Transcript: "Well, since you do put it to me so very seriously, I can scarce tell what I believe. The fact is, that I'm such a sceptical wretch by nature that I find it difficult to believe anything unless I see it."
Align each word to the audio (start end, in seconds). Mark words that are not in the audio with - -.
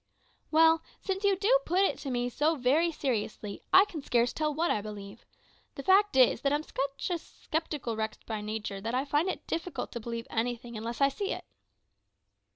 "Well, 0.49 0.81
since 0.99 1.23
you 1.23 1.35
do 1.37 1.59
put 1.63 1.81
it 1.83 1.99
to 1.99 2.09
me 2.09 2.27
so 2.27 2.55
very 2.55 2.91
seriously, 2.91 3.61
I 3.71 3.85
can 3.85 4.01
scarce 4.01 4.33
tell 4.33 4.51
what 4.51 4.71
I 4.71 4.81
believe. 4.81 5.27
The 5.75 5.83
fact 5.83 6.15
is, 6.15 6.41
that 6.41 6.51
I'm 6.51 6.63
such 6.63 7.11
a 7.11 7.19
sceptical 7.19 7.95
wretch 7.95 8.17
by 8.25 8.41
nature 8.41 8.81
that 8.81 8.95
I 8.95 9.05
find 9.05 9.29
it 9.29 9.45
difficult 9.45 9.91
to 9.91 9.99
believe 9.99 10.25
anything 10.31 10.75
unless 10.75 11.01
I 11.01 11.09
see 11.09 11.31
it." 11.31 11.45